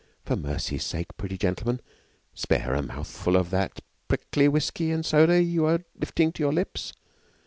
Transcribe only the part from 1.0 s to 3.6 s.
pretty gentleman, spare a mouthful of